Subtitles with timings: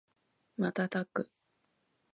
[0.57, 1.29] 瞬く